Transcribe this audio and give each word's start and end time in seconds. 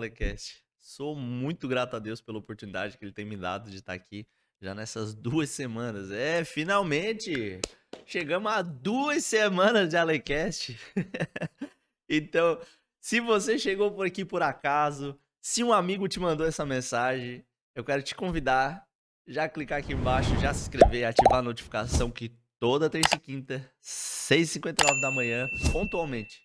mais 0.00 0.08
um 0.08 0.14
Alecast. 0.14 0.64
Sou 0.78 1.14
muito 1.14 1.68
grato 1.68 1.94
a 1.94 1.98
Deus 1.98 2.22
pela 2.22 2.38
oportunidade 2.38 2.96
que 2.96 3.04
Ele 3.04 3.12
tem 3.12 3.24
me 3.24 3.36
dado 3.36 3.70
de 3.70 3.76
estar 3.76 3.92
aqui 3.92 4.26
já 4.60 4.74
nessas 4.74 5.14
duas 5.14 5.50
semanas. 5.50 6.10
É, 6.10 6.42
finalmente! 6.42 7.60
Chegamos 8.06 8.50
a 8.50 8.62
duas 8.62 9.24
semanas 9.24 9.90
de 9.90 9.96
Alecast. 9.96 10.78
então, 12.08 12.58
se 12.98 13.20
você 13.20 13.58
chegou 13.58 13.90
por 13.92 14.06
aqui 14.06 14.24
por 14.24 14.42
acaso, 14.42 15.18
se 15.40 15.62
um 15.62 15.72
amigo 15.72 16.08
te 16.08 16.18
mandou 16.18 16.46
essa 16.46 16.64
mensagem, 16.64 17.44
eu 17.74 17.84
quero 17.84 18.02
te 18.02 18.14
convidar 18.14 18.86
já 19.26 19.48
clicar 19.48 19.78
aqui 19.78 19.92
embaixo, 19.92 20.34
já 20.40 20.52
se 20.52 20.62
inscrever, 20.62 21.04
ativar 21.04 21.38
a 21.38 21.42
notificação 21.42 22.10
que 22.10 22.34
toda 22.58 22.90
terça 22.90 23.14
e 23.14 23.18
quinta, 23.18 23.70
6h59 23.82 25.00
da 25.00 25.10
manhã, 25.12 25.46
pontualmente, 25.72 26.42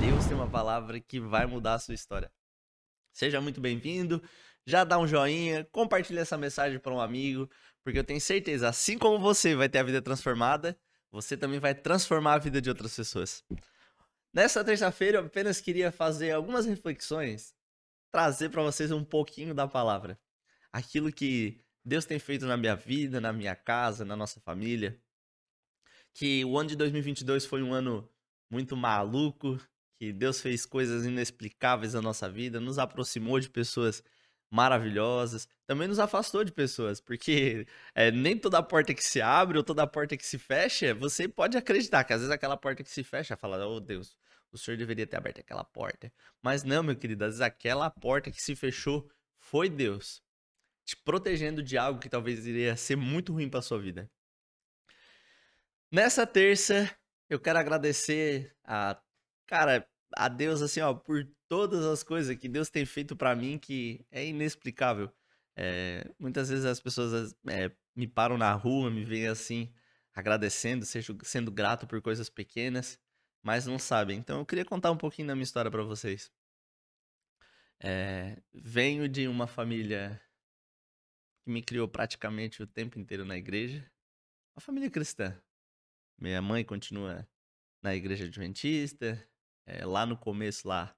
Deus 0.00 0.26
tem 0.26 0.36
uma 0.36 0.50
palavra 0.50 1.00
que 1.00 1.18
vai 1.18 1.46
mudar 1.46 1.74
a 1.74 1.78
sua 1.78 1.94
história. 1.94 2.30
Seja 3.14 3.40
muito 3.40 3.60
bem-vindo, 3.60 4.20
já 4.66 4.82
dá 4.82 4.98
um 4.98 5.06
joinha, 5.06 5.64
compartilha 5.70 6.20
essa 6.20 6.36
mensagem 6.36 6.80
para 6.80 6.92
um 6.92 7.00
amigo, 7.00 7.48
porque 7.84 8.00
eu 8.00 8.02
tenho 8.02 8.20
certeza, 8.20 8.68
assim 8.68 8.98
como 8.98 9.20
você 9.20 9.54
vai 9.54 9.68
ter 9.68 9.78
a 9.78 9.84
vida 9.84 10.02
transformada, 10.02 10.76
você 11.12 11.36
também 11.36 11.60
vai 11.60 11.76
transformar 11.76 12.34
a 12.34 12.38
vida 12.38 12.60
de 12.60 12.68
outras 12.68 12.96
pessoas. 12.96 13.44
Nessa 14.32 14.64
terça-feira, 14.64 15.18
eu 15.18 15.26
apenas 15.26 15.60
queria 15.60 15.92
fazer 15.92 16.32
algumas 16.32 16.66
reflexões, 16.66 17.54
trazer 18.10 18.48
para 18.48 18.64
vocês 18.64 18.90
um 18.90 19.04
pouquinho 19.04 19.54
da 19.54 19.68
palavra. 19.68 20.18
Aquilo 20.72 21.12
que 21.12 21.60
Deus 21.84 22.04
tem 22.04 22.18
feito 22.18 22.46
na 22.46 22.56
minha 22.56 22.74
vida, 22.74 23.20
na 23.20 23.32
minha 23.32 23.54
casa, 23.54 24.04
na 24.04 24.16
nossa 24.16 24.40
família. 24.40 25.00
Que 26.12 26.44
o 26.44 26.58
ano 26.58 26.70
de 26.70 26.74
2022 26.74 27.46
foi 27.46 27.62
um 27.62 27.72
ano 27.72 28.10
muito 28.50 28.76
maluco, 28.76 29.56
que 29.98 30.12
Deus 30.12 30.40
fez 30.40 30.66
coisas 30.66 31.04
inexplicáveis 31.06 31.94
na 31.94 32.02
nossa 32.02 32.28
vida, 32.28 32.60
nos 32.60 32.78
aproximou 32.78 33.38
de 33.40 33.48
pessoas 33.50 34.02
maravilhosas, 34.50 35.48
também 35.66 35.88
nos 35.88 35.98
afastou 35.98 36.44
de 36.44 36.52
pessoas, 36.52 37.00
porque 37.00 37.66
é, 37.94 38.10
nem 38.12 38.38
toda 38.38 38.62
porta 38.62 38.94
que 38.94 39.02
se 39.02 39.20
abre 39.20 39.58
ou 39.58 39.64
toda 39.64 39.86
porta 39.86 40.16
que 40.16 40.26
se 40.26 40.38
fecha, 40.38 40.94
você 40.94 41.28
pode 41.28 41.56
acreditar 41.56 42.04
que 42.04 42.12
às 42.12 42.20
vezes 42.20 42.32
aquela 42.32 42.56
porta 42.56 42.82
que 42.84 42.90
se 42.90 43.02
fecha 43.02 43.36
fala, 43.36 43.66
oh 43.66 43.80
Deus, 43.80 44.16
o 44.52 44.58
senhor 44.58 44.76
deveria 44.76 45.06
ter 45.06 45.16
aberto 45.16 45.40
aquela 45.40 45.64
porta. 45.64 46.12
Mas 46.42 46.62
não, 46.62 46.82
meu 46.82 46.96
querido, 46.96 47.24
às 47.24 47.30
vezes 47.30 47.40
aquela 47.40 47.90
porta 47.90 48.30
que 48.30 48.40
se 48.40 48.54
fechou 48.54 49.10
foi 49.38 49.68
Deus 49.68 50.22
te 50.84 50.96
protegendo 50.96 51.62
de 51.62 51.78
algo 51.78 51.98
que 51.98 52.08
talvez 52.08 52.46
iria 52.46 52.76
ser 52.76 52.96
muito 52.96 53.32
ruim 53.32 53.48
para 53.48 53.62
sua 53.62 53.80
vida. 53.80 54.10
Nessa 55.90 56.26
terça, 56.26 56.90
eu 57.28 57.40
quero 57.40 57.58
agradecer 57.58 58.54
a 58.62 58.94
cara, 59.46 59.88
a 60.16 60.28
Deus 60.28 60.62
assim, 60.62 60.80
ó, 60.80 60.94
por 60.94 61.28
todas 61.48 61.84
as 61.84 62.02
coisas 62.02 62.36
que 62.36 62.48
Deus 62.48 62.70
tem 62.70 62.84
feito 62.84 63.16
para 63.16 63.34
mim 63.34 63.58
que 63.58 64.04
é 64.10 64.26
inexplicável. 64.26 65.12
É, 65.56 66.10
muitas 66.18 66.48
vezes 66.48 66.64
as 66.64 66.80
pessoas 66.80 67.34
é, 67.48 67.70
me 67.94 68.06
param 68.06 68.36
na 68.36 68.52
rua, 68.52 68.90
me 68.90 69.04
veem 69.04 69.28
assim, 69.28 69.72
agradecendo, 70.12 70.84
seja, 70.84 71.16
sendo 71.22 71.50
grato 71.50 71.86
por 71.86 72.00
coisas 72.02 72.28
pequenas, 72.28 72.98
mas 73.42 73.66
não 73.66 73.78
sabem. 73.78 74.18
Então 74.18 74.38
eu 74.38 74.46
queria 74.46 74.64
contar 74.64 74.90
um 74.90 74.96
pouquinho 74.96 75.28
da 75.28 75.34
minha 75.34 75.44
história 75.44 75.70
para 75.70 75.82
vocês. 75.82 76.32
É, 77.80 78.40
venho 78.52 79.08
de 79.08 79.28
uma 79.28 79.46
família 79.46 80.20
que 81.44 81.50
me 81.50 81.62
criou 81.62 81.86
praticamente 81.86 82.62
o 82.62 82.66
tempo 82.66 82.98
inteiro 82.98 83.24
na 83.24 83.36
igreja. 83.36 83.84
Uma 84.56 84.60
família 84.60 84.90
cristã. 84.90 85.38
Minha 86.18 86.40
mãe 86.40 86.64
continua 86.64 87.28
na 87.82 87.94
igreja 87.94 88.24
adventista. 88.24 89.22
É, 89.66 89.84
lá 89.84 90.04
no 90.04 90.16
começo, 90.16 90.68
lá, 90.68 90.94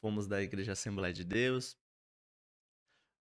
fomos 0.00 0.26
da 0.26 0.42
igreja 0.42 0.72
Assembleia 0.72 1.12
de 1.12 1.24
Deus. 1.24 1.76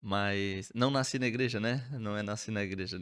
Mas 0.00 0.70
não 0.74 0.91
nasci 0.91 1.18
na 1.18 1.26
igreja, 1.26 1.60
né? 1.60 1.86
Não 2.00 2.16
é 2.16 2.22
nasci 2.22 2.50
na 2.50 2.62
igreja. 2.62 2.98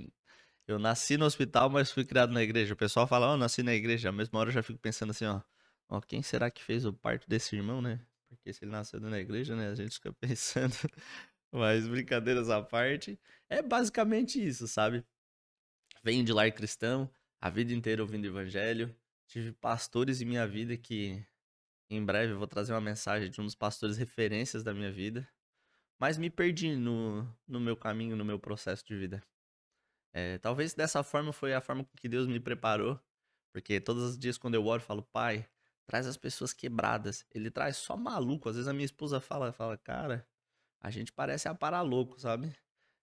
Eu 0.66 0.78
nasci 0.78 1.16
no 1.16 1.24
hospital, 1.24 1.70
mas 1.70 1.90
fui 1.90 2.04
criado 2.04 2.32
na 2.32 2.42
igreja. 2.42 2.74
O 2.74 2.76
pessoal 2.76 3.06
fala, 3.06 3.28
ó, 3.28 3.34
oh, 3.34 3.36
nasci 3.36 3.62
na 3.62 3.74
igreja. 3.74 4.08
A 4.08 4.12
mesma 4.12 4.38
hora 4.40 4.50
eu 4.50 4.54
já 4.54 4.62
fico 4.62 4.78
pensando 4.78 5.10
assim, 5.10 5.24
ó, 5.24 5.40
ó, 5.88 6.00
quem 6.00 6.22
será 6.22 6.50
que 6.50 6.62
fez 6.62 6.84
o 6.84 6.92
parto 6.92 7.28
desse 7.28 7.56
irmão, 7.56 7.80
né? 7.80 8.00
Porque 8.28 8.52
se 8.52 8.64
ele 8.64 8.72
nasceu 8.72 9.00
na 9.00 9.18
igreja, 9.18 9.56
né? 9.56 9.68
A 9.68 9.74
gente 9.74 9.94
fica 9.94 10.12
pensando. 10.20 10.74
Mas 11.50 11.88
brincadeiras 11.88 12.50
à 12.50 12.62
parte, 12.62 13.18
é 13.48 13.62
basicamente 13.62 14.44
isso, 14.44 14.68
sabe? 14.68 15.04
Venho 16.02 16.24
de 16.24 16.32
lar 16.32 16.50
cristão, 16.52 17.10
a 17.40 17.48
vida 17.48 17.72
inteira 17.72 18.02
ouvindo 18.02 18.26
evangelho. 18.26 18.94
Tive 19.26 19.52
pastores 19.52 20.20
em 20.20 20.26
minha 20.26 20.46
vida 20.46 20.76
que 20.76 21.24
em 21.90 22.04
breve 22.04 22.32
eu 22.32 22.38
vou 22.38 22.46
trazer 22.46 22.72
uma 22.72 22.80
mensagem 22.80 23.30
de 23.30 23.40
um 23.40 23.44
dos 23.44 23.54
pastores 23.54 23.96
referências 23.96 24.62
da 24.62 24.74
minha 24.74 24.92
vida. 24.92 25.28
Mas 25.98 26.16
me 26.16 26.30
perdi 26.30 26.76
no, 26.76 27.26
no 27.46 27.58
meu 27.58 27.76
caminho, 27.76 28.16
no 28.16 28.24
meu 28.24 28.38
processo 28.38 28.86
de 28.86 28.96
vida. 28.96 29.22
É, 30.12 30.38
talvez 30.38 30.74
dessa 30.74 31.02
forma 31.02 31.32
foi 31.32 31.54
a 31.54 31.60
forma 31.60 31.84
que 31.96 32.08
Deus 32.08 32.26
me 32.26 32.38
preparou. 32.38 33.00
Porque 33.52 33.80
todos 33.80 34.02
os 34.02 34.18
dias 34.18 34.38
quando 34.38 34.54
eu 34.54 34.64
oro, 34.66 34.80
eu 34.82 34.86
falo, 34.86 35.02
pai, 35.02 35.48
traz 35.86 36.06
as 36.06 36.16
pessoas 36.16 36.52
quebradas. 36.52 37.26
Ele 37.34 37.50
traz 37.50 37.76
só 37.76 37.96
maluco. 37.96 38.48
Às 38.48 38.56
vezes 38.56 38.68
a 38.68 38.72
minha 38.72 38.84
esposa 38.84 39.20
fala, 39.20 39.52
fala, 39.52 39.76
cara, 39.76 40.26
a 40.80 40.90
gente 40.90 41.12
parece 41.12 41.48
a 41.48 41.80
louco, 41.80 42.20
sabe? 42.20 42.54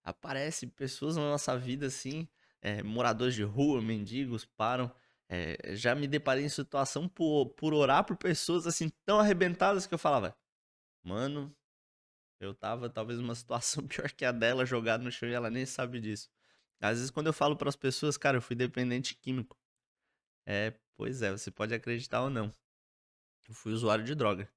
Aparece 0.04 0.68
pessoas 0.68 1.18
na 1.18 1.24
nossa 1.24 1.58
vida 1.58 1.88
assim, 1.88 2.28
é, 2.62 2.84
moradores 2.84 3.36
de 3.36 3.44
rua, 3.44 3.82
mendigos, 3.82 4.46
param. 4.46 4.94
É, 5.28 5.76
já 5.76 5.96
me 5.96 6.08
deparei 6.08 6.46
em 6.46 6.50
situação 6.50 7.08
por, 7.08 7.48
por 7.52 7.74
orar 7.74 8.06
por 8.06 8.16
pessoas 8.16 8.68
assim 8.68 8.90
tão 9.06 9.20
arrebentadas 9.20 9.88
que 9.88 9.94
eu 9.94 9.98
falava, 9.98 10.38
mano, 11.04 11.56
eu 12.40 12.54
tava 12.54 12.90
talvez 12.90 13.20
numa 13.20 13.34
situação 13.36 13.88
pior 13.88 14.12
que 14.12 14.26
a 14.26 14.32
dela, 14.32 14.66
jogado 14.66 15.04
no 15.04 15.12
chão 15.12 15.28
e 15.30 15.34
ela 15.34 15.50
nem 15.50 15.66
sabe 15.66 16.00
disso. 16.00 16.30
Às 16.82 16.98
vezes 16.98 17.12
quando 17.12 17.28
eu 17.28 17.34
falo 17.34 17.56
para 17.56 17.70
as 17.70 17.76
pessoas, 17.76 18.18
cara, 18.18 18.38
eu 18.38 18.42
fui 18.42 18.56
dependente 18.56 19.16
químico. 19.16 19.58
É, 20.46 20.74
pois 20.96 21.22
é, 21.22 21.32
você 21.32 21.50
pode 21.52 21.74
acreditar 21.74 22.22
ou 22.22 22.30
não. 22.30 22.52
Eu 23.48 23.54
fui 23.54 23.74
usuário 23.74 24.04
de 24.06 24.16
droga 24.16 24.50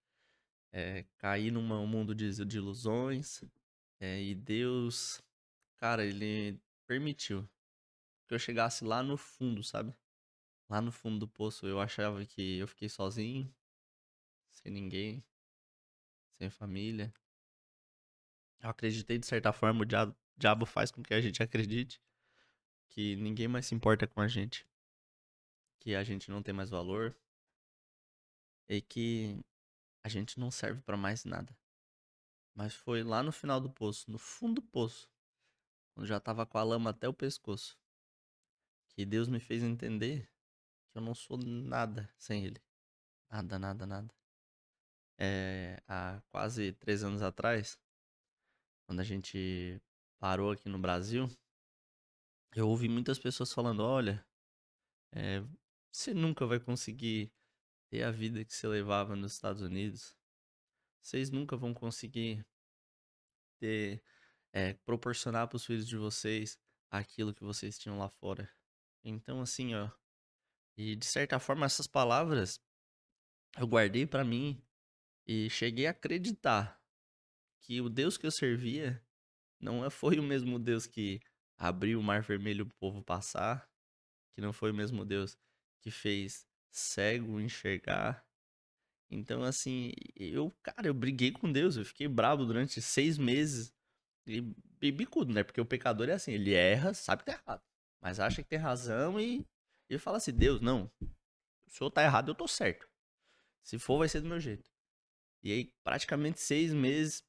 é, 0.72 1.04
caí 1.18 1.50
num 1.50 1.62
mundo 1.86 2.14
de, 2.14 2.44
de 2.44 2.56
ilusões. 2.56 3.42
É, 4.00 4.22
e 4.22 4.34
Deus, 4.34 5.20
cara, 5.76 6.04
ele 6.04 6.60
permitiu 6.86 7.48
que 8.26 8.34
eu 8.34 8.38
chegasse 8.38 8.84
lá 8.84 9.02
no 9.02 9.16
fundo, 9.16 9.62
sabe? 9.62 9.94
Lá 10.68 10.80
no 10.80 10.92
fundo 10.92 11.18
do 11.20 11.28
poço. 11.28 11.66
Eu 11.66 11.80
achava 11.80 12.24
que 12.26 12.58
eu 12.58 12.68
fiquei 12.68 12.88
sozinho, 12.88 13.52
sem 14.50 14.70
ninguém, 14.70 15.24
sem 16.36 16.50
família. 16.50 17.12
Eu 18.60 18.70
acreditei 18.70 19.18
de 19.18 19.26
certa 19.26 19.52
forma, 19.52 19.82
o 19.82 19.86
diabo, 20.36 20.66
faz 20.66 20.90
com 20.90 21.02
que 21.02 21.14
a 21.14 21.20
gente 21.20 21.42
acredite 21.42 22.02
que 22.88 23.16
ninguém 23.16 23.46
mais 23.46 23.66
se 23.66 23.74
importa 23.74 24.06
com 24.06 24.20
a 24.20 24.26
gente, 24.26 24.66
que 25.78 25.94
a 25.94 26.02
gente 26.02 26.30
não 26.30 26.42
tem 26.42 26.52
mais 26.52 26.68
valor 26.68 27.16
e 28.68 28.80
que 28.82 29.38
a 30.02 30.08
gente 30.08 30.38
não 30.40 30.50
serve 30.50 30.82
para 30.82 30.96
mais 30.96 31.24
nada. 31.24 31.56
Mas 32.54 32.74
foi 32.74 33.04
lá 33.04 33.22
no 33.22 33.30
final 33.30 33.60
do 33.60 33.70
poço, 33.70 34.10
no 34.10 34.18
fundo 34.18 34.60
do 34.60 34.62
poço, 34.62 35.08
quando 35.94 36.06
já 36.06 36.18
tava 36.18 36.44
com 36.44 36.58
a 36.58 36.62
lama 36.64 36.90
até 36.90 37.08
o 37.08 37.14
pescoço, 37.14 37.78
que 38.88 39.06
Deus 39.06 39.28
me 39.28 39.38
fez 39.38 39.62
entender 39.62 40.28
eu 40.94 41.00
não 41.00 41.14
sou 41.14 41.38
nada 41.38 42.08
sem 42.16 42.44
Ele. 42.44 42.60
Nada, 43.30 43.58
nada, 43.58 43.86
nada. 43.86 44.14
É, 45.18 45.82
há 45.86 46.22
quase 46.30 46.72
três 46.72 47.02
anos 47.02 47.22
atrás, 47.22 47.78
quando 48.86 49.00
a 49.00 49.04
gente 49.04 49.80
parou 50.18 50.52
aqui 50.52 50.68
no 50.68 50.78
Brasil, 50.78 51.28
eu 52.54 52.68
ouvi 52.68 52.88
muitas 52.88 53.18
pessoas 53.18 53.52
falando: 53.52 53.80
olha, 53.80 54.24
é, 55.12 55.42
você 55.92 56.14
nunca 56.14 56.46
vai 56.46 56.60
conseguir 56.60 57.32
ter 57.90 58.02
a 58.02 58.10
vida 58.10 58.44
que 58.44 58.54
você 58.54 58.66
levava 58.68 59.16
nos 59.16 59.32
Estados 59.32 59.62
Unidos. 59.62 60.16
Vocês 61.02 61.30
nunca 61.30 61.56
vão 61.56 61.72
conseguir 61.72 62.46
ter, 63.58 64.02
é, 64.52 64.74
proporcionar 64.74 65.48
para 65.48 65.56
os 65.56 65.64
filhos 65.64 65.86
de 65.86 65.96
vocês 65.96 66.58
aquilo 66.90 67.34
que 67.34 67.44
vocês 67.44 67.78
tinham 67.78 67.98
lá 67.98 68.08
fora. 68.08 68.50
Então, 69.04 69.40
assim, 69.40 69.74
ó, 69.74 69.90
e 70.78 70.94
de 70.94 71.04
certa 71.04 71.40
forma 71.40 71.66
essas 71.66 71.88
palavras 71.88 72.60
eu 73.58 73.66
guardei 73.66 74.06
para 74.06 74.24
mim 74.24 74.62
e 75.26 75.50
cheguei 75.50 75.88
a 75.88 75.90
acreditar 75.90 76.80
que 77.60 77.80
o 77.80 77.88
Deus 77.88 78.16
que 78.16 78.24
eu 78.24 78.30
servia 78.30 79.04
não 79.60 79.84
é, 79.84 79.90
foi 79.90 80.20
o 80.20 80.22
mesmo 80.22 80.56
Deus 80.56 80.86
que 80.86 81.20
abriu 81.58 81.98
o 81.98 82.02
mar 82.02 82.22
vermelho 82.22 82.64
para 82.64 82.74
o 82.74 82.78
povo 82.78 83.02
passar, 83.02 83.68
que 84.32 84.40
não 84.40 84.52
foi 84.52 84.70
o 84.70 84.74
mesmo 84.74 85.04
Deus 85.04 85.36
que 85.80 85.90
fez 85.90 86.46
cego 86.70 87.40
enxergar. 87.40 88.24
Então, 89.10 89.42
assim, 89.42 89.92
eu, 90.14 90.54
cara, 90.62 90.86
eu 90.86 90.94
briguei 90.94 91.32
com 91.32 91.50
Deus, 91.50 91.76
eu 91.76 91.84
fiquei 91.84 92.06
bravo 92.06 92.46
durante 92.46 92.80
seis 92.80 93.18
meses. 93.18 93.74
E 94.26 94.92
bicudo, 94.92 95.32
né? 95.32 95.42
Porque 95.42 95.60
o 95.60 95.66
pecador 95.66 96.08
é 96.08 96.12
assim, 96.12 96.32
ele 96.32 96.54
erra, 96.54 96.94
sabe 96.94 97.24
que 97.24 97.32
tá 97.32 97.42
errado. 97.42 97.62
Mas 98.00 98.20
acha 98.20 98.42
que 98.42 98.48
tem 98.48 98.58
razão 98.58 99.18
e 99.18 99.44
ele 99.88 99.98
fala 99.98 100.18
assim, 100.18 100.32
Deus, 100.32 100.60
não. 100.60 100.90
O 101.00 101.70
senhor 101.70 101.90
tá 101.90 102.02
errado, 102.02 102.30
eu 102.30 102.34
tô 102.34 102.46
certo. 102.48 102.88
Se 103.62 103.78
for, 103.78 103.98
vai 103.98 104.08
ser 104.08 104.20
do 104.20 104.28
meu 104.28 104.40
jeito. 104.40 104.70
E 105.42 105.52
aí, 105.52 105.72
praticamente 105.84 106.40
seis 106.40 106.72
meses 106.72 107.24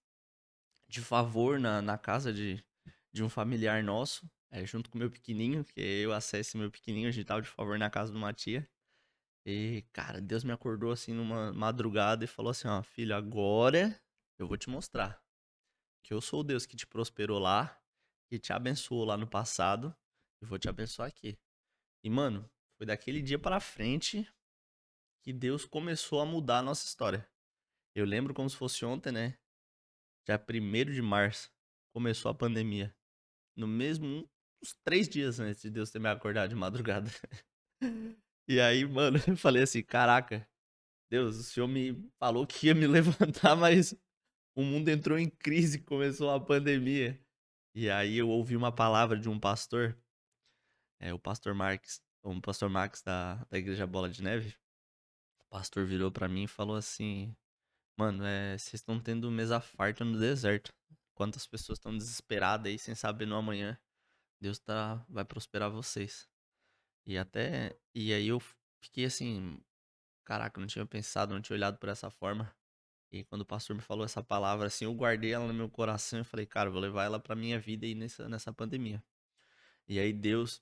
de 0.88 1.02
favor 1.02 1.60
na, 1.60 1.82
na 1.82 1.98
casa 1.98 2.34
de, 2.34 2.64
de 3.12 3.24
um 3.24 3.30
familiar 3.30 3.84
nosso, 3.84 4.30
é, 4.50 4.66
junto 4.66 4.90
com 4.90 4.98
meu 4.98 5.12
pequenininho, 5.12 5.64
que 5.64 5.80
eu 5.80 6.12
acesso 6.14 6.58
meu 6.58 6.72
pequenininho, 6.72 7.10
a 7.10 7.12
gente 7.12 7.26
tava 7.26 7.42
de 7.42 7.50
favor 7.50 7.78
na 7.78 7.90
casa 7.90 8.12
de 8.12 8.18
uma 8.18 8.34
tia. 8.34 8.68
E, 9.46 9.86
cara, 9.94 10.20
Deus 10.20 10.44
me 10.44 10.52
acordou 10.52 10.92
assim 10.92 11.14
numa 11.14 11.54
madrugada 11.54 12.24
e 12.24 12.28
falou 12.28 12.52
assim: 12.52 12.68
Ó, 12.68 12.82
filho, 12.84 13.16
agora 13.16 14.00
eu 14.38 14.48
vou 14.48 14.58
te 14.58 14.70
mostrar 14.70 15.22
que 16.04 16.14
eu 16.14 16.22
sou 16.22 16.42
o 16.42 16.44
Deus 16.44 16.66
que 16.66 16.76
te 16.76 16.88
prosperou 16.88 17.40
lá, 17.40 17.80
que 18.28 18.40
te 18.40 18.52
abençoou 18.52 19.06
lá 19.06 19.16
no 19.18 19.28
passado, 19.28 19.96
e 20.42 20.46
vou 20.46 20.58
te 20.58 20.68
abençoar 20.68 21.08
aqui. 21.08 21.38
E, 22.04 22.10
mano, 22.10 22.50
foi 22.78 22.86
daquele 22.86 23.22
dia 23.22 23.38
para 23.38 23.60
frente 23.60 24.28
que 25.22 25.34
Deus 25.34 25.66
começou 25.66 26.22
a 26.22 26.26
mudar 26.26 26.60
a 26.60 26.64
nossa 26.64 26.86
história. 26.86 27.28
Eu 27.94 28.06
lembro 28.06 28.34
como 28.34 28.50
se 28.50 28.56
fosse 28.56 28.86
ontem, 28.86 29.12
né? 29.12 29.38
Dia 30.26 30.40
1 30.40 30.92
de 30.92 31.02
março, 31.02 31.52
começou 31.94 32.32
a 32.32 32.36
pandemia. 32.36 32.96
No 33.56 33.68
mesmo, 33.68 34.30
uns 34.64 34.74
três 34.84 35.10
dias 35.10 35.40
antes 35.40 35.62
de 35.62 35.70
Deus 35.70 35.92
ter 35.92 36.00
me 36.00 36.08
acordado 36.08 36.50
de 36.50 36.56
madrugada. 36.56 37.10
e 38.48 38.60
aí, 38.62 38.86
mano, 38.86 39.18
eu 39.28 39.36
falei 39.36 39.64
assim: 39.64 39.84
caraca, 39.84 40.48
Deus, 41.10 41.38
o 41.38 41.44
Senhor 41.44 41.68
me 41.68 42.10
falou 42.18 42.46
que 42.48 42.68
ia 42.68 42.76
me 42.76 42.86
levantar, 42.88 43.56
mas 43.56 43.94
o 44.56 44.64
mundo 44.64 44.88
entrou 44.90 45.18
em 45.18 45.30
crise, 45.30 45.80
começou 45.80 46.30
a 46.30 46.40
pandemia. 46.40 47.20
E 47.76 47.90
aí 47.90 48.18
eu 48.18 48.30
ouvi 48.30 48.56
uma 48.56 48.72
palavra 48.72 49.18
de 49.18 49.30
um 49.30 49.40
pastor, 49.40 49.98
é, 51.00 51.14
o 51.14 51.20
pastor 51.20 51.54
Marques, 51.54 52.02
o 52.22 52.42
pastor 52.42 52.70
Marques 52.70 53.02
da, 53.02 53.36
da 53.50 53.58
Igreja 53.58 53.88
Bola 53.88 54.10
de 54.10 54.22
Neve. 54.22 54.56
O 55.40 55.46
pastor 55.50 55.86
virou 55.86 56.12
para 56.12 56.28
mim 56.28 56.44
e 56.44 56.48
falou 56.48 56.76
assim: 56.76 57.36
Mano, 57.98 58.26
é, 58.26 58.58
vocês 58.58 58.76
estão 58.76 59.00
tendo 59.00 59.32
mesa 59.32 59.60
farta 59.60 60.06
no 60.06 60.20
deserto. 60.20 60.74
Quantas 61.14 61.46
pessoas 61.48 61.80
estão 61.80 61.98
desesperadas 61.98 62.68
aí 62.72 62.80
sem 62.80 62.96
saber 62.96 63.26
no 63.26 63.36
amanhã. 63.36 63.78
Deus 64.40 64.60
tá, 64.60 65.04
vai 65.10 65.26
prosperar 65.26 65.70
vocês. 65.70 66.30
E 67.06 67.18
até. 67.18 67.78
E 67.94 68.14
aí 68.14 68.28
eu 68.28 68.42
fiquei 68.82 69.06
assim. 69.06 69.60
Caraca, 70.26 70.60
não 70.62 70.68
tinha 70.68 70.86
pensado, 70.86 71.34
não 71.34 71.42
tinha 71.42 71.56
olhado 71.56 71.78
por 71.78 71.90
essa 71.90 72.10
forma. 72.10 72.54
E 73.12 73.24
quando 73.24 73.42
o 73.42 73.46
pastor 73.46 73.76
me 73.76 73.82
falou 73.82 74.06
essa 74.06 74.24
palavra, 74.24 74.68
assim, 74.68 74.86
eu 74.86 74.94
guardei 74.94 75.34
ela 75.34 75.48
no 75.48 75.54
meu 75.54 75.70
coração 75.70 76.20
e 76.22 76.24
falei, 76.24 76.46
cara, 76.46 76.70
vou 76.70 76.80
levar 76.80 77.06
ela 77.06 77.20
pra 77.20 77.36
minha 77.36 77.60
vida 77.60 77.86
aí 77.86 77.96
nessa, 77.96 78.30
nessa 78.30 78.54
pandemia. 78.54 79.04
E 79.88 80.00
aí 80.00 80.14
Deus 80.14 80.62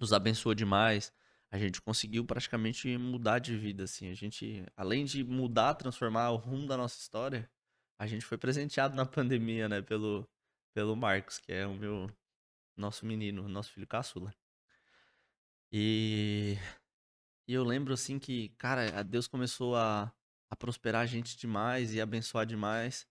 nos 0.00 0.12
abençoou 0.12 0.54
demais. 0.54 1.12
A 1.50 1.58
gente 1.58 1.80
conseguiu 1.80 2.24
praticamente 2.24 2.96
mudar 2.98 3.38
de 3.38 3.56
vida, 3.56 3.84
assim. 3.84 4.10
A 4.10 4.14
gente, 4.14 4.64
além 4.76 5.04
de 5.04 5.24
mudar, 5.24 5.74
transformar 5.74 6.30
o 6.30 6.36
rumo 6.36 6.66
da 6.66 6.76
nossa 6.76 6.98
história, 6.98 7.50
a 7.98 8.06
gente 8.06 8.24
foi 8.24 8.38
presenteado 8.38 8.94
na 8.96 9.06
pandemia, 9.06 9.68
né, 9.68 9.82
pelo, 9.82 10.28
pelo 10.74 10.94
Marcos, 10.96 11.38
que 11.38 11.52
é 11.52 11.66
o 11.66 11.74
meu, 11.74 12.10
nosso 12.76 13.06
menino, 13.06 13.48
nosso 13.48 13.72
filho 13.72 13.86
caçula. 13.86 14.34
E, 15.72 16.56
e 17.46 17.54
eu 17.54 17.64
lembro, 17.64 17.94
assim, 17.94 18.18
que, 18.18 18.50
cara, 18.58 19.02
Deus 19.02 19.26
começou 19.26 19.76
a 19.76 20.12
a 20.50 20.56
prosperar 20.56 21.02
a 21.02 21.06
gente 21.06 21.36
demais 21.36 21.94
e 21.94 22.00
abençoar 22.00 22.46
demais. 22.46 23.06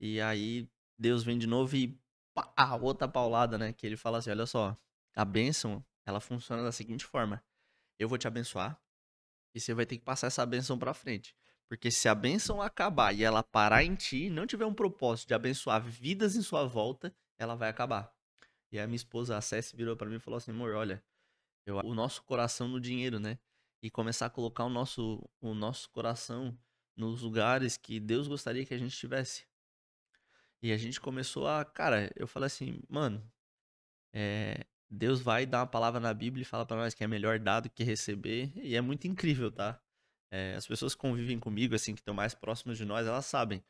E 0.00 0.20
aí 0.20 0.68
Deus 0.98 1.22
vem 1.22 1.38
de 1.38 1.46
novo 1.46 1.76
e 1.76 1.98
pá, 2.34 2.52
outra 2.80 3.08
paulada, 3.08 3.56
né? 3.56 3.72
Que 3.72 3.86
ele 3.86 3.96
fala 3.96 4.18
assim: 4.18 4.30
olha 4.30 4.46
só, 4.46 4.76
a 5.14 5.24
bênção, 5.24 5.84
ela 6.06 6.20
funciona 6.20 6.62
da 6.62 6.72
seguinte 6.72 7.04
forma: 7.04 7.42
eu 7.98 8.08
vou 8.08 8.18
te 8.18 8.26
abençoar 8.26 8.80
e 9.54 9.60
você 9.60 9.74
vai 9.74 9.86
ter 9.86 9.98
que 9.98 10.04
passar 10.04 10.28
essa 10.28 10.44
bênção 10.46 10.78
pra 10.78 10.94
frente. 10.94 11.36
Porque 11.68 11.90
se 11.90 12.08
a 12.08 12.14
bênção 12.14 12.60
acabar 12.60 13.14
e 13.14 13.22
ela 13.22 13.42
parar 13.42 13.84
em 13.84 13.94
ti, 13.94 14.28
não 14.28 14.46
tiver 14.46 14.66
um 14.66 14.74
propósito 14.74 15.28
de 15.28 15.34
abençoar 15.34 15.80
vidas 15.80 16.34
em 16.34 16.42
sua 16.42 16.66
volta, 16.66 17.14
ela 17.38 17.54
vai 17.54 17.68
acabar. 17.68 18.12
E 18.72 18.78
aí 18.78 18.84
a 18.84 18.86
minha 18.86 18.96
esposa, 18.96 19.36
a 19.36 19.40
Cessi, 19.40 19.76
virou 19.76 19.96
para 19.96 20.08
mim 20.08 20.16
e 20.16 20.20
falou 20.20 20.38
assim: 20.38 20.50
amor, 20.50 20.74
olha, 20.74 21.02
eu, 21.64 21.76
o 21.76 21.94
nosso 21.94 22.22
coração 22.24 22.68
no 22.68 22.80
dinheiro, 22.80 23.20
né? 23.20 23.38
E 23.82 23.90
começar 23.90 24.26
a 24.26 24.30
colocar 24.30 24.64
o 24.64 24.68
nosso, 24.68 25.28
o 25.40 25.54
nosso 25.54 25.88
coração 25.90 26.58
nos 26.96 27.22
lugares 27.22 27.76
que 27.76 27.98
Deus 27.98 28.28
gostaria 28.28 28.66
que 28.66 28.74
a 28.74 28.78
gente 28.78 28.92
estivesse. 28.92 29.46
E 30.62 30.72
a 30.72 30.76
gente 30.76 31.00
começou 31.00 31.48
a, 31.48 31.64
cara, 31.64 32.12
eu 32.14 32.26
falei 32.26 32.46
assim, 32.48 32.80
mano, 32.88 33.24
é, 34.12 34.66
Deus 34.90 35.20
vai 35.20 35.46
dar 35.46 35.60
uma 35.60 35.66
palavra 35.66 36.00
na 36.00 36.12
Bíblia 36.12 36.42
e 36.42 36.44
fala 36.44 36.66
para 36.66 36.76
nós 36.76 36.94
que 36.94 37.04
é 37.04 37.06
melhor 37.06 37.38
dar 37.38 37.60
do 37.60 37.70
que 37.70 37.84
receber, 37.84 38.52
e 38.56 38.74
é 38.74 38.80
muito 38.80 39.06
incrível, 39.06 39.50
tá? 39.50 39.80
É, 40.32 40.54
as 40.54 40.66
pessoas 40.66 40.94
que 40.94 41.00
convivem 41.00 41.38
comigo, 41.38 41.74
assim, 41.74 41.94
que 41.94 42.00
estão 42.00 42.14
mais 42.14 42.34
próximas 42.34 42.78
de 42.78 42.84
nós, 42.84 43.06
elas 43.06 43.26
sabem 43.26 43.62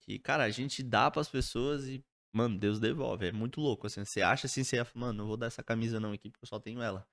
que, 0.00 0.18
cara, 0.18 0.44
a 0.44 0.50
gente 0.50 0.82
dá 0.82 1.10
para 1.10 1.20
as 1.20 1.28
pessoas 1.28 1.86
e, 1.86 2.04
mano, 2.32 2.58
Deus 2.58 2.80
devolve. 2.80 3.26
É 3.26 3.32
muito 3.32 3.60
louco, 3.60 3.86
assim. 3.86 4.04
Você 4.04 4.22
acha 4.22 4.46
assim, 4.46 4.64
você, 4.64 4.84
mano, 4.94 5.12
não 5.12 5.26
vou 5.26 5.36
dar 5.36 5.46
essa 5.46 5.62
camisa 5.62 6.00
não 6.00 6.12
aqui 6.12 6.30
porque 6.30 6.44
eu 6.44 6.48
só 6.48 6.58
tenho 6.58 6.82
ela. 6.82 7.06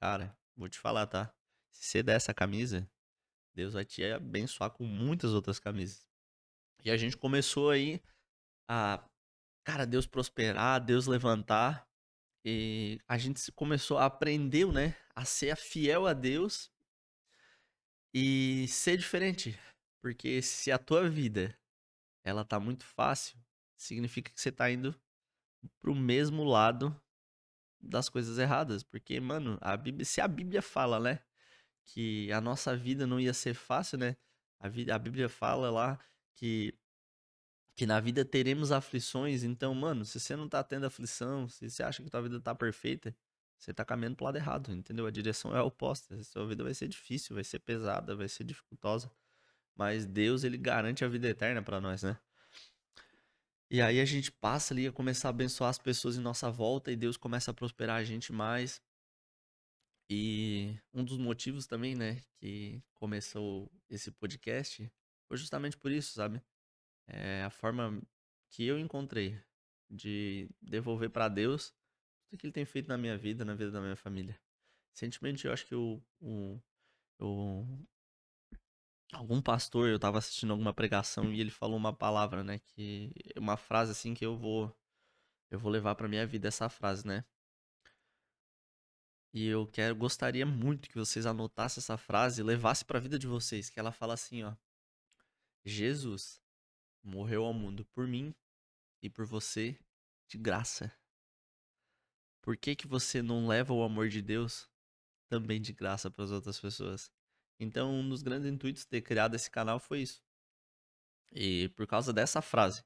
Cara, 0.00 0.36
vou 0.56 0.68
te 0.68 0.78
falar, 0.78 1.06
tá? 1.06 1.32
Se 1.70 1.84
você 1.84 2.02
der 2.02 2.16
essa 2.16 2.32
camisa, 2.32 2.88
Deus 3.54 3.74
vai 3.74 3.84
te 3.84 4.04
abençoar 4.04 4.70
com 4.70 4.84
muitas 4.84 5.32
outras 5.32 5.58
camisas. 5.58 6.06
E 6.84 6.90
a 6.90 6.96
gente 6.96 7.16
começou 7.16 7.70
aí 7.70 8.00
a, 8.68 9.04
cara, 9.64 9.86
Deus 9.86 10.06
prosperar, 10.06 10.84
Deus 10.84 11.06
levantar. 11.06 11.87
E 12.50 13.00
a 13.06 13.18
gente 13.18 13.52
começou 13.52 13.98
a 13.98 14.06
aprender, 14.06 14.66
né? 14.72 14.96
A 15.14 15.24
ser 15.24 15.56
fiel 15.56 16.06
a 16.06 16.12
Deus 16.12 16.70
e 18.14 18.66
ser 18.68 18.96
diferente. 18.96 19.58
Porque 20.00 20.40
se 20.40 20.72
a 20.72 20.78
tua 20.78 21.08
vida 21.08 21.54
ela 22.24 22.44
tá 22.44 22.58
muito 22.58 22.84
fácil, 22.84 23.38
significa 23.76 24.32
que 24.32 24.40
você 24.40 24.50
tá 24.50 24.70
indo 24.70 24.98
pro 25.80 25.94
mesmo 25.94 26.44
lado 26.44 26.98
das 27.80 28.08
coisas 28.08 28.38
erradas. 28.38 28.82
Porque, 28.82 29.20
mano, 29.20 29.58
a 29.60 29.76
Bíblia, 29.76 30.04
se 30.04 30.20
a 30.20 30.28
Bíblia 30.28 30.62
fala, 30.62 30.98
né? 30.98 31.20
que 31.88 32.30
a 32.32 32.40
nossa 32.40 32.76
vida 32.76 33.06
não 33.06 33.18
ia 33.18 33.32
ser 33.32 33.54
fácil, 33.54 33.98
né? 33.98 34.16
A, 34.60 34.68
vida, 34.68 34.94
a 34.94 34.98
Bíblia 34.98 35.28
fala 35.28 35.70
lá 35.70 35.98
que, 36.34 36.74
que 37.78 37.86
na 37.86 38.00
vida 38.00 38.24
teremos 38.24 38.72
aflições. 38.72 39.44
Então, 39.44 39.72
mano, 39.72 40.04
se 40.04 40.18
você 40.18 40.34
não 40.34 40.48
tá 40.48 40.64
tendo 40.64 40.84
aflição, 40.84 41.48
se 41.48 41.70
você 41.70 41.84
acha 41.84 42.02
que 42.02 42.10
tua 42.10 42.20
vida 42.20 42.40
tá 42.40 42.52
perfeita, 42.52 43.16
você 43.56 43.72
tá 43.72 43.84
caminhando 43.84 44.16
pro 44.16 44.24
lado 44.24 44.36
errado, 44.36 44.72
entendeu? 44.72 45.06
A 45.06 45.12
direção 45.12 45.56
é 45.56 45.62
oposta. 45.62 46.16
A 46.16 46.24
sua 46.24 46.44
vida 46.44 46.64
vai 46.64 46.74
ser 46.74 46.88
difícil, 46.88 47.36
vai 47.36 47.44
ser 47.44 47.60
pesada, 47.60 48.16
vai 48.16 48.28
ser 48.28 48.42
dificultosa. 48.42 49.08
Mas 49.76 50.06
Deus, 50.06 50.42
ele 50.42 50.58
garante 50.58 51.04
a 51.04 51.08
vida 51.08 51.28
eterna 51.28 51.62
para 51.62 51.80
nós, 51.80 52.02
né? 52.02 52.18
E 53.70 53.80
aí 53.80 54.00
a 54.00 54.04
gente 54.04 54.32
passa 54.32 54.74
ali 54.74 54.88
a 54.88 54.92
começar 54.92 55.28
a 55.28 55.30
abençoar 55.30 55.70
as 55.70 55.78
pessoas 55.78 56.16
em 56.16 56.20
nossa 56.20 56.50
volta 56.50 56.90
e 56.90 56.96
Deus 56.96 57.16
começa 57.16 57.52
a 57.52 57.54
prosperar 57.54 57.98
a 57.98 58.04
gente 58.04 58.32
mais. 58.32 58.82
E 60.10 60.76
um 60.92 61.04
dos 61.04 61.16
motivos 61.16 61.64
também, 61.64 61.94
né, 61.94 62.20
que 62.40 62.82
começou 62.94 63.70
esse 63.88 64.10
podcast 64.10 64.90
foi 65.28 65.36
justamente 65.36 65.76
por 65.76 65.92
isso, 65.92 66.14
sabe? 66.14 66.42
É 67.08 67.42
a 67.42 67.50
forma 67.50 68.00
que 68.50 68.64
eu 68.64 68.78
encontrei 68.78 69.40
de 69.90 70.48
devolver 70.60 71.10
para 71.10 71.28
Deus 71.28 71.74
tudo 72.28 72.38
que 72.38 72.46
Ele 72.46 72.52
tem 72.52 72.64
feito 72.64 72.88
na 72.88 72.98
minha 72.98 73.16
vida, 73.16 73.44
na 73.44 73.54
vida 73.54 73.70
da 73.70 73.80
minha 73.80 73.96
família. 73.96 74.38
Recentemente, 74.92 75.46
eu 75.46 75.52
acho 75.52 75.66
que 75.66 75.74
o, 75.74 76.02
o, 76.20 76.60
o 77.20 77.86
algum 79.12 79.40
pastor, 79.40 79.88
eu 79.88 79.98
tava 79.98 80.18
assistindo 80.18 80.52
alguma 80.52 80.74
pregação 80.74 81.32
e 81.32 81.40
ele 81.40 81.50
falou 81.50 81.76
uma 81.76 81.94
palavra, 81.94 82.44
né, 82.44 82.58
que 82.58 83.12
uma 83.36 83.56
frase 83.56 83.92
assim 83.92 84.14
que 84.14 84.24
eu 84.24 84.36
vou 84.36 84.74
eu 85.50 85.58
vou 85.58 85.72
levar 85.72 85.94
para 85.94 86.08
minha 86.08 86.26
vida 86.26 86.48
essa 86.48 86.68
frase, 86.68 87.06
né? 87.06 87.24
E 89.32 89.46
eu 89.46 89.66
quero, 89.66 89.96
gostaria 89.96 90.44
muito 90.44 90.88
que 90.90 90.96
vocês 90.96 91.24
anotassem 91.24 91.80
essa 91.80 91.96
frase 91.96 92.40
e 92.40 92.44
levassem 92.44 92.86
para 92.86 92.98
a 92.98 93.00
vida 93.00 93.18
de 93.18 93.26
vocês, 93.26 93.70
que 93.70 93.78
ela 93.80 93.92
fala 93.92 94.14
assim, 94.14 94.42
ó: 94.42 94.54
Jesus 95.64 96.42
morreu 97.02 97.44
ao 97.44 97.52
mundo 97.52 97.84
por 97.86 98.06
mim 98.06 98.34
e 99.02 99.08
por 99.08 99.24
você 99.24 99.78
de 100.28 100.38
graça. 100.38 100.92
Por 102.42 102.56
que 102.56 102.74
que 102.74 102.86
você 102.86 103.22
não 103.22 103.46
leva 103.46 103.72
o 103.72 103.82
amor 103.82 104.08
de 104.08 104.22
Deus 104.22 104.68
também 105.28 105.60
de 105.60 105.72
graça 105.72 106.10
para 106.10 106.24
as 106.24 106.30
outras 106.30 106.58
pessoas? 106.58 107.10
Então, 107.60 107.92
um 107.92 108.08
dos 108.08 108.22
grandes 108.22 108.50
intuitos 108.50 108.82
de 108.82 108.88
ter 108.88 109.02
criado 109.02 109.34
esse 109.34 109.50
canal 109.50 109.78
foi 109.78 110.02
isso. 110.02 110.22
E 111.32 111.68
por 111.70 111.86
causa 111.86 112.12
dessa 112.12 112.40
frase 112.40 112.82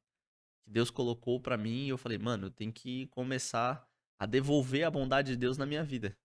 que 0.65 0.71
Deus 0.71 0.91
colocou 0.91 1.41
para 1.41 1.57
mim, 1.57 1.89
eu 1.89 1.99
falei, 1.99 2.19
mano, 2.19 2.47
eu 2.47 2.51
tenho 2.51 2.73
que 2.73 3.07
começar 3.09 3.87
a 4.19 4.27
devolver 4.27 4.85
a 4.85 4.91
bondade 4.91 5.33
de 5.33 5.37
Deus 5.37 5.59
na 5.59 5.67
minha 5.67 5.85
vida. 5.85 6.17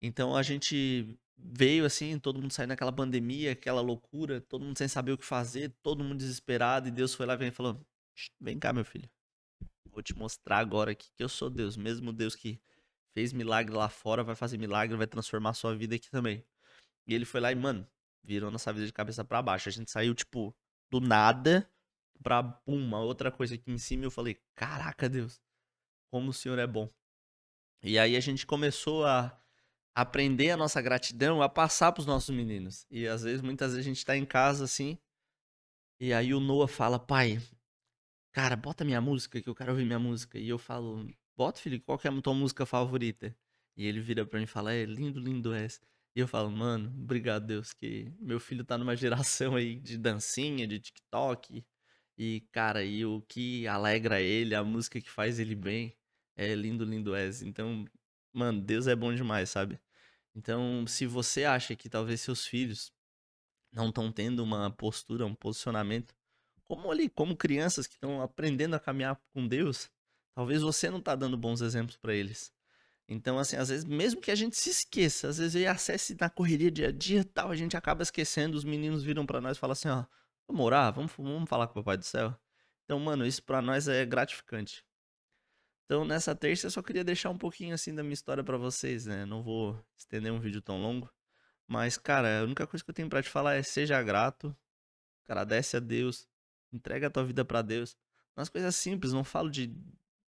Então 0.00 0.36
a 0.36 0.42
gente 0.42 1.18
veio 1.38 1.84
assim, 1.84 2.18
todo 2.18 2.40
mundo 2.40 2.52
saindo 2.52 2.70
naquela 2.70 2.92
pandemia, 2.92 3.52
aquela 3.52 3.80
loucura, 3.80 4.40
todo 4.40 4.64
mundo 4.64 4.76
sem 4.76 4.88
saber 4.88 5.12
o 5.12 5.18
que 5.18 5.24
fazer, 5.24 5.70
todo 5.82 6.02
mundo 6.02 6.18
desesperado, 6.18 6.88
e 6.88 6.90
Deus 6.90 7.14
foi 7.14 7.26
lá 7.26 7.34
e 7.34 7.50
falou: 7.50 7.86
Vem 8.40 8.58
cá, 8.58 8.72
meu 8.72 8.84
filho. 8.84 9.08
Vou 9.90 10.02
te 10.02 10.14
mostrar 10.14 10.58
agora 10.58 10.92
aqui 10.92 11.08
que 11.16 11.22
eu 11.22 11.28
sou 11.28 11.48
Deus, 11.48 11.76
mesmo 11.76 12.12
Deus 12.12 12.34
que 12.34 12.60
fez 13.14 13.32
milagre 13.32 13.74
lá 13.74 13.88
fora, 13.88 14.22
vai 14.22 14.34
fazer 14.34 14.58
milagre, 14.58 14.96
vai 14.96 15.06
transformar 15.06 15.50
a 15.50 15.54
sua 15.54 15.74
vida 15.74 15.94
aqui 15.96 16.10
também. 16.10 16.44
E 17.06 17.14
ele 17.14 17.24
foi 17.24 17.40
lá 17.40 17.50
e, 17.50 17.54
mano, 17.54 17.86
virou 18.22 18.50
nossa 18.50 18.72
vida 18.72 18.86
de 18.86 18.92
cabeça 18.92 19.24
para 19.24 19.42
baixo. 19.42 19.68
A 19.68 19.72
gente 19.72 19.90
saiu, 19.90 20.14
tipo, 20.14 20.54
do 20.90 21.00
nada 21.00 21.68
pra 22.22 22.60
uma 22.66 23.00
outra 23.00 23.30
coisa 23.30 23.54
aqui 23.54 23.70
em 23.70 23.78
cima. 23.78 24.04
Eu 24.04 24.10
falei, 24.10 24.38
caraca, 24.54 25.08
Deus, 25.08 25.40
como 26.10 26.30
o 26.30 26.32
Senhor 26.32 26.58
é 26.58 26.66
bom. 26.66 26.88
E 27.82 27.98
aí 27.98 28.16
a 28.16 28.20
gente 28.20 28.46
começou 28.46 29.06
a 29.06 29.40
aprender 29.94 30.50
a 30.50 30.56
nossa 30.56 30.80
gratidão 30.80 31.42
a 31.42 31.48
passar 31.48 31.92
pros 31.92 32.06
nossos 32.06 32.34
meninos. 32.34 32.86
E 32.90 33.06
às 33.06 33.22
vezes, 33.22 33.42
muitas 33.42 33.72
vezes 33.72 33.86
a 33.86 33.88
gente 33.88 34.04
tá 34.04 34.16
em 34.16 34.24
casa 34.24 34.64
assim, 34.64 34.98
e 36.00 36.12
aí 36.12 36.32
o 36.32 36.38
Noah 36.40 36.68
fala, 36.68 36.98
pai, 36.98 37.40
cara, 38.32 38.54
bota 38.56 38.84
minha 38.84 39.00
música 39.00 39.42
que 39.42 39.48
eu 39.48 39.54
quero 39.54 39.72
ouvir 39.72 39.84
minha 39.84 39.98
música. 39.98 40.38
E 40.38 40.48
eu 40.48 40.58
falo, 40.58 41.08
bota, 41.36 41.60
filho, 41.60 41.80
qual 41.82 41.98
que 41.98 42.06
é 42.06 42.10
a 42.10 42.22
tua 42.22 42.34
música 42.34 42.64
favorita? 42.64 43.36
E 43.76 43.84
ele 43.86 44.00
vira 44.00 44.24
pra 44.24 44.38
mim 44.38 44.44
e 44.44 44.46
fala, 44.46 44.72
é 44.72 44.84
lindo, 44.84 45.18
lindo 45.20 45.52
és. 45.52 45.80
E 46.14 46.20
eu 46.20 46.28
falo, 46.28 46.50
mano, 46.50 46.88
obrigado, 47.02 47.46
Deus, 47.46 47.72
que 47.72 48.12
meu 48.20 48.38
filho 48.40 48.64
tá 48.64 48.78
numa 48.78 48.94
geração 48.96 49.56
aí 49.56 49.76
de 49.80 49.98
dancinha, 49.98 50.66
de 50.68 50.78
TikTok. 50.80 51.64
E, 52.16 52.42
cara, 52.52 52.84
e 52.84 53.04
o 53.04 53.20
que 53.22 53.66
alegra 53.66 54.20
ele, 54.20 54.54
a 54.54 54.64
música 54.64 55.00
que 55.00 55.10
faz 55.10 55.38
ele 55.38 55.54
bem, 55.54 55.96
é 56.36 56.54
lindo, 56.54 56.84
lindo 56.84 57.14
és. 57.14 57.42
Então, 57.42 57.84
mano, 58.32 58.60
Deus 58.60 58.86
é 58.86 58.96
bom 58.96 59.14
demais, 59.14 59.50
sabe? 59.50 59.80
Então, 60.34 60.86
se 60.86 61.06
você 61.06 61.44
acha 61.44 61.74
que 61.74 61.88
talvez 61.88 62.20
seus 62.20 62.46
filhos 62.46 62.92
não 63.72 63.88
estão 63.88 64.12
tendo 64.12 64.42
uma 64.42 64.70
postura, 64.70 65.26
um 65.26 65.34
posicionamento, 65.34 66.14
como 66.66 66.90
ali, 66.90 67.08
como 67.08 67.36
crianças 67.36 67.86
que 67.86 67.94
estão 67.94 68.20
aprendendo 68.22 68.74
a 68.74 68.80
caminhar 68.80 69.20
com 69.32 69.46
Deus, 69.46 69.90
talvez 70.34 70.62
você 70.62 70.90
não 70.90 71.00
tá 71.00 71.16
dando 71.16 71.36
bons 71.36 71.60
exemplos 71.60 71.96
para 71.96 72.14
eles. 72.14 72.52
Então, 73.08 73.38
assim, 73.38 73.56
às 73.56 73.70
vezes, 73.70 73.84
mesmo 73.86 74.20
que 74.20 74.30
a 74.30 74.34
gente 74.34 74.56
se 74.56 74.68
esqueça, 74.68 75.28
às 75.28 75.38
vezes 75.38 75.54
eu 75.54 75.70
acesse 75.70 76.14
na 76.20 76.28
correria 76.28 76.70
dia 76.70 76.88
a 76.88 76.92
dia 76.92 77.24
tal, 77.24 77.50
a 77.50 77.56
gente 77.56 77.76
acaba 77.76 78.02
esquecendo, 78.02 78.56
os 78.56 78.64
meninos 78.64 79.02
viram 79.02 79.24
para 79.24 79.40
nós 79.40 79.56
e 79.56 79.60
falam 79.60 79.72
assim, 79.72 79.88
ó, 79.88 80.04
vamos 80.46 80.64
orar, 80.64 80.92
vamos, 80.92 81.12
vamos 81.16 81.48
falar 81.48 81.66
com 81.68 81.72
o 81.72 81.82
Papai 81.82 81.96
do 81.96 82.04
Céu. 82.04 82.38
Então, 82.84 83.00
mano, 83.00 83.26
isso 83.26 83.42
para 83.42 83.62
nós 83.62 83.88
é 83.88 84.04
gratificante. 84.04 84.84
Então, 85.88 86.04
nessa 86.04 86.34
terça, 86.34 86.66
eu 86.66 86.70
só 86.70 86.82
queria 86.82 87.02
deixar 87.02 87.30
um 87.30 87.38
pouquinho, 87.38 87.74
assim, 87.74 87.94
da 87.94 88.02
minha 88.02 88.12
história 88.12 88.44
para 88.44 88.58
vocês, 88.58 89.06
né? 89.06 89.24
Não 89.24 89.42
vou 89.42 89.82
estender 89.96 90.30
um 90.30 90.38
vídeo 90.38 90.60
tão 90.60 90.82
longo. 90.82 91.10
Mas, 91.66 91.96
cara, 91.96 92.40
a 92.40 92.44
única 92.44 92.66
coisa 92.66 92.84
que 92.84 92.90
eu 92.90 92.94
tenho 92.94 93.08
para 93.08 93.22
te 93.22 93.30
falar 93.30 93.54
é 93.54 93.62
seja 93.62 94.02
grato, 94.02 94.54
agradece 95.24 95.78
a 95.78 95.80
Deus, 95.80 96.28
entrega 96.70 97.06
a 97.06 97.10
tua 97.10 97.24
vida 97.24 97.42
para 97.42 97.62
Deus. 97.62 97.96
Nas 98.36 98.50
coisas 98.50 98.76
simples, 98.76 99.14
não 99.14 99.24
falo 99.24 99.48
de, 99.48 99.74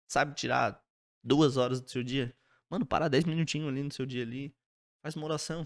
sabe, 0.08 0.36
tirar 0.36 0.86
duas 1.24 1.58
horas 1.58 1.82
do 1.82 1.89
seu 1.89 2.03
dia. 2.03 2.32
Mano, 2.70 2.86
para 2.86 3.08
dez 3.08 3.25
minutinhos 3.25 3.70
ali 3.70 3.82
no 3.82 3.91
seu 3.91 4.06
dia 4.06 4.22
ali, 4.22 4.56
faz 5.01 5.15
uma 5.15 5.25
oração. 5.25 5.65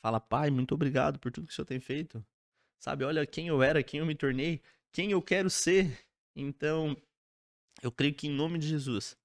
Fala, 0.00 0.18
pai, 0.18 0.48
muito 0.48 0.74
obrigado 0.74 1.18
por 1.18 1.30
tudo 1.30 1.46
que 1.46 1.52
o 1.52 1.54
senhor 1.54 1.66
tem 1.66 1.80
feito. 1.80 2.24
Sabe, 2.78 3.04
olha 3.04 3.26
quem 3.26 3.48
eu 3.48 3.62
era, 3.62 3.82
quem 3.82 4.00
eu 4.00 4.06
me 4.06 4.14
tornei, 4.14 4.62
quem 4.90 5.10
eu 5.10 5.20
quero 5.20 5.50
ser. 5.50 5.98
Então, 6.34 6.96
eu 7.82 7.90
creio 7.92 8.14
que 8.14 8.26
em 8.26 8.30
nome 8.30 8.58
de 8.58 8.68
Jesus, 8.68 9.16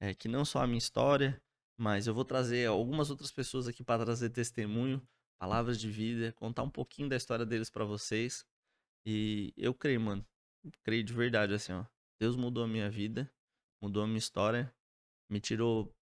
é 0.00 0.14
que 0.14 0.28
não 0.28 0.44
só 0.44 0.62
a 0.62 0.66
minha 0.66 0.78
história, 0.78 1.40
mas 1.76 2.06
eu 2.06 2.14
vou 2.14 2.24
trazer 2.24 2.66
algumas 2.66 3.10
outras 3.10 3.30
pessoas 3.30 3.68
aqui 3.68 3.82
para 3.82 4.04
trazer 4.04 4.30
testemunho, 4.30 5.00
palavras 5.38 5.80
de 5.80 5.90
vida, 5.90 6.32
contar 6.32 6.62
um 6.62 6.70
pouquinho 6.70 7.08
da 7.08 7.16
história 7.16 7.44
deles 7.44 7.70
para 7.70 7.84
vocês. 7.84 8.46
E 9.04 9.52
eu 9.56 9.74
creio, 9.74 10.00
mano, 10.00 10.24
creio 10.82 11.02
de 11.02 11.12
verdade 11.12 11.54
assim, 11.54 11.72
ó. 11.72 11.84
Deus 12.18 12.36
mudou 12.36 12.64
a 12.64 12.68
minha 12.68 12.88
vida, 12.88 13.28
mudou 13.80 14.04
a 14.04 14.06
minha 14.06 14.18
história, 14.18 14.72
me 15.28 15.40
tirou, 15.40 15.92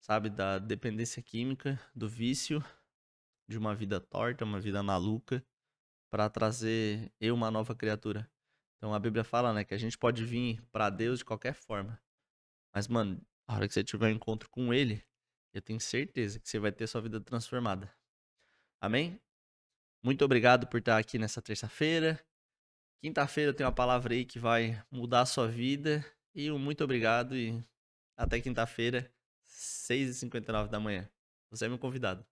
sabe, 0.00 0.28
da 0.28 0.58
dependência 0.58 1.22
química, 1.22 1.80
do 1.94 2.08
vício, 2.08 2.64
de 3.48 3.56
uma 3.58 3.74
vida 3.74 4.00
torta, 4.00 4.44
uma 4.44 4.60
vida 4.60 4.82
maluca, 4.82 5.44
para 6.10 6.28
trazer 6.28 7.12
eu 7.20 7.34
uma 7.34 7.50
nova 7.50 7.74
criatura. 7.74 8.28
Então 8.84 8.92
a 8.92 8.98
Bíblia 8.98 9.24
fala, 9.24 9.50
né, 9.50 9.64
que 9.64 9.72
a 9.72 9.78
gente 9.78 9.96
pode 9.96 10.22
vir 10.26 10.60
para 10.70 10.90
Deus 10.90 11.20
de 11.20 11.24
qualquer 11.24 11.54
forma. 11.54 11.98
Mas, 12.70 12.86
mano, 12.86 13.18
a 13.48 13.54
hora 13.54 13.66
que 13.66 13.72
você 13.72 13.82
tiver 13.82 14.08
um 14.08 14.16
encontro 14.16 14.50
com 14.50 14.74
Ele, 14.74 15.02
eu 15.54 15.62
tenho 15.62 15.80
certeza 15.80 16.38
que 16.38 16.46
você 16.46 16.58
vai 16.58 16.70
ter 16.70 16.86
sua 16.86 17.00
vida 17.00 17.18
transformada. 17.18 17.90
Amém? 18.82 19.18
Muito 20.02 20.22
obrigado 20.22 20.66
por 20.66 20.80
estar 20.80 20.98
aqui 20.98 21.18
nessa 21.18 21.40
terça-feira. 21.40 22.22
Quinta-feira 23.00 23.54
tem 23.54 23.64
uma 23.64 23.72
palavra 23.72 24.12
aí 24.12 24.26
que 24.26 24.38
vai 24.38 24.84
mudar 24.90 25.22
a 25.22 25.26
sua 25.26 25.48
vida. 25.48 26.04
E 26.34 26.50
um 26.50 26.58
muito 26.58 26.84
obrigado 26.84 27.34
e 27.34 27.64
até 28.14 28.38
quinta-feira, 28.38 29.10
6h59 29.46 30.68
da 30.68 30.78
manhã. 30.78 31.08
Você 31.48 31.64
é 31.64 31.68
meu 31.70 31.78
convidado. 31.78 32.22